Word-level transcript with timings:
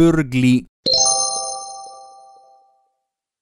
Burgli. 0.00 0.66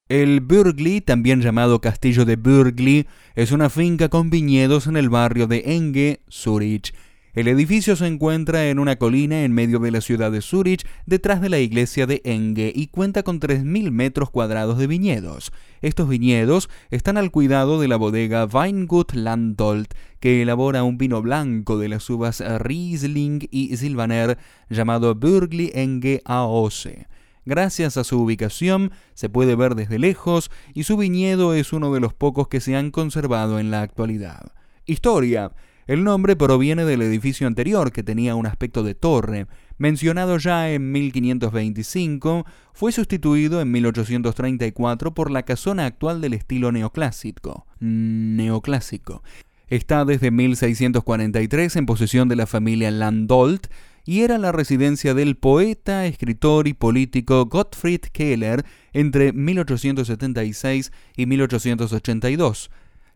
El 0.09 0.41
Burgli, 0.41 0.99
también 0.99 1.39
llamado 1.39 1.79
Castillo 1.79 2.25
de 2.25 2.35
Burgli, 2.35 3.07
es 3.33 3.53
una 3.53 3.69
finca 3.69 4.09
con 4.09 4.29
viñedos 4.29 4.85
en 4.87 4.97
el 4.97 5.07
barrio 5.07 5.47
de 5.47 5.63
Enge, 5.67 6.19
Zurich. 6.29 6.93
El 7.33 7.47
edificio 7.47 7.95
se 7.95 8.07
encuentra 8.07 8.69
en 8.69 8.79
una 8.79 8.95
colina 8.95 9.43
en 9.43 9.53
medio 9.53 9.77
de 9.77 9.91
la 9.91 10.01
ciudad 10.01 10.31
de 10.31 10.41
Zurich, 10.41 10.87
detrás 11.05 11.41
de 11.41 11.49
la 11.49 11.59
iglesia 11.59 12.07
de 12.07 12.21
Enge, 12.25 12.73
y 12.75 12.87
cuenta 12.87 13.21
con 13.21 13.39
3.000 13.39 13.91
metros 13.91 14.31
cuadrados 14.31 14.79
de 14.79 14.87
viñedos. 14.87 15.51
Estos 15.83 16.09
viñedos 16.09 16.69
están 16.89 17.17
al 17.17 17.29
cuidado 17.29 17.79
de 17.79 17.87
la 17.87 17.97
bodega 17.97 18.45
Weingut 18.45 19.13
Landolt, 19.13 19.93
que 20.19 20.41
elabora 20.41 20.83
un 20.83 20.97
vino 20.97 21.21
blanco 21.21 21.77
de 21.77 21.89
las 21.89 22.09
uvas 22.09 22.41
Riesling 22.41 23.47
y 23.51 23.77
Silvaner 23.77 24.39
llamado 24.71 25.13
Burgli 25.13 25.71
Enge 25.75 26.21
AOC. 26.25 27.05
Gracias 27.45 27.95
a 27.97 28.03
su 28.03 28.21
ubicación 28.21 28.91
se 29.13 29.29
puede 29.29 29.55
ver 29.55 29.75
desde 29.75 29.99
lejos 29.99 30.49
y 30.73 30.83
su 30.83 30.97
viñedo 30.97 31.53
es 31.53 31.73
uno 31.73 31.93
de 31.93 31.99
los 31.99 32.13
pocos 32.13 32.47
que 32.47 32.59
se 32.59 32.75
han 32.75 32.89
conservado 32.89 33.59
en 33.59 33.69
la 33.69 33.81
actualidad. 33.81 34.51
Historia. 34.85 35.51
El 35.89 36.03
nombre 36.03 36.35
proviene 36.35 36.85
del 36.85 37.01
edificio 37.01 37.47
anterior 37.47 37.91
que 37.91 38.03
tenía 38.03 38.35
un 38.35 38.45
aspecto 38.45 38.83
de 38.83 38.93
torre. 38.93 39.47
Mencionado 39.79 40.37
ya 40.37 40.69
en 40.69 40.91
1525, 40.91 42.45
fue 42.73 42.91
sustituido 42.91 43.59
en 43.59 43.71
1834 43.71 45.15
por 45.15 45.31
la 45.31 45.41
casona 45.41 45.87
actual 45.87 46.21
del 46.21 46.35
estilo 46.35 46.71
neoclásico. 46.71 47.65
Neoclásico. 47.79 49.23
Está 49.67 50.05
desde 50.05 50.29
1643 50.29 51.77
en 51.77 51.87
posesión 51.87 52.29
de 52.29 52.35
la 52.35 52.45
familia 52.45 52.91
Landolt 52.91 53.65
y 54.05 54.19
era 54.21 54.37
la 54.37 54.51
residencia 54.51 55.15
del 55.15 55.37
poeta, 55.37 56.05
escritor 56.05 56.67
y 56.67 56.73
político 56.73 57.47
Gottfried 57.47 58.01
Keller 58.13 58.63
entre 58.93 59.33
1876 59.33 60.91
y 61.17 61.25
1882 61.25 62.69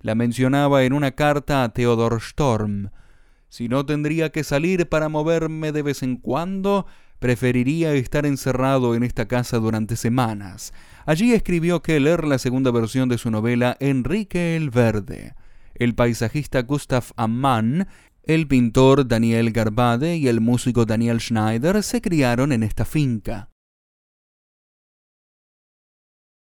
la 0.04 0.14
mencionaba 0.16 0.84
en 0.84 0.94
una 0.94 1.12
carta 1.12 1.64
a 1.64 1.70
Theodor 1.70 2.18
Storm. 2.22 2.92
Si 3.50 3.70
no 3.70 3.86
tendría 3.86 4.32
que 4.32 4.44
salir 4.44 4.88
para 4.90 5.10
moverme 5.10 5.72
de 5.72 5.82
vez 5.82 6.04
en 6.04 6.18
cuando, 6.18 6.86
preferiría 7.20 7.94
estar 7.94 8.26
encerrado 8.26 8.96
en 8.96 9.04
esta 9.04 9.28
casa 9.28 9.58
durante 9.60 9.96
semanas. 9.96 10.74
Allí 11.06 11.34
escribió 11.34 11.82
Keller 11.82 12.26
la 12.26 12.38
segunda 12.38 12.70
versión 12.70 13.08
de 13.08 13.18
su 13.18 13.32
novela 13.32 13.78
Enrique 13.80 14.58
el 14.58 14.70
Verde. 14.70 15.36
El 15.74 15.96
paisajista 15.96 16.64
Gustav 16.64 17.06
Ammann, 17.16 17.88
el 18.24 18.48
pintor 18.48 19.08
Daniel 19.08 19.52
Garbade 19.52 20.18
y 20.18 20.28
el 20.28 20.42
músico 20.42 20.86
Daniel 20.86 21.22
Schneider 21.22 21.82
se 21.82 22.02
criaron 22.02 22.52
en 22.52 22.64
esta 22.64 22.84
finca. 22.84 23.53